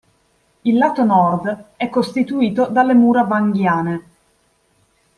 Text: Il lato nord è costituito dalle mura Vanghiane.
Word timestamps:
Il 0.61 0.77
lato 0.79 1.03
nord 1.03 1.73
è 1.77 1.87
costituito 1.91 2.65
dalle 2.65 2.95
mura 2.95 3.21
Vanghiane. 3.21 4.03